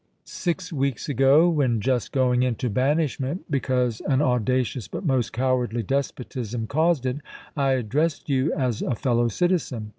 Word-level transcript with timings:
Six 0.23 0.73
weeks 0.73 1.07
ago, 1.09 1.47
when 1.47 1.79
just 1.79 2.11
going 2.11 2.41
into 2.41 2.71
banishment 2.71 3.45
because 3.51 4.01
an 4.07 4.19
audacious 4.19 4.87
but 4.87 5.05
most 5.05 5.31
cowardly 5.31 5.83
despotism 5.83 6.65
caused 6.65 7.05
it, 7.05 7.17
I 7.55 7.73
addressed 7.73 8.27
you 8.27 8.51
as 8.53 8.81
a 8.81 8.95
fellow 8.95 9.27
citizen. 9.27 9.89